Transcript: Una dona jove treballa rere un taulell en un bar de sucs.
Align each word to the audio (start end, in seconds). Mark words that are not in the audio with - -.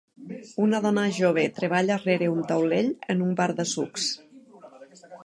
Una 0.67 0.77
dona 0.85 1.01
jove 1.17 1.43
treballa 1.59 1.97
rere 2.05 2.29
un 2.37 2.41
taulell 2.53 2.89
en 3.15 3.21
un 3.27 3.37
bar 3.41 3.49
de 3.61 3.67
sucs. 3.73 4.09